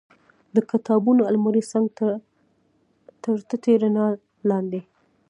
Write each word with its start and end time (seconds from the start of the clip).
د 0.55 0.57
کتابونو 0.71 1.21
المارۍ 1.29 1.63
څنګ 1.71 1.85
ته 1.97 2.07
تر 3.23 3.37
تتې 3.49 3.73
رڼا 3.81 4.07
لاندې. 4.49 4.81